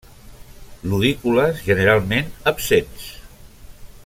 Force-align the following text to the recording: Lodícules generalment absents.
Lodícules 0.93 1.61
generalment 1.67 2.33
absents. 2.55 3.05